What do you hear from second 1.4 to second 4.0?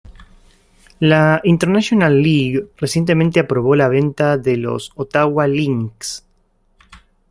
International League recientemente aprobó la